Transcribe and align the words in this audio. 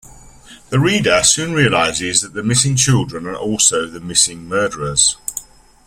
The 0.69 0.79
reader 0.79 1.21
soon 1.23 1.53
realizes 1.53 2.21
that 2.21 2.33
the 2.33 2.41
missing 2.41 2.75
children 2.75 3.27
are 3.27 3.35
also 3.35 3.85
the 3.85 3.99
missing 3.99 4.47
murderers. 4.47 5.15